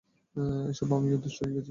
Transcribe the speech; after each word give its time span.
এসবে 0.71 0.93
আমি 0.95 1.09
অতিষ্ট 1.13 1.39
হয়ে 1.41 1.55
গেছি। 1.55 1.69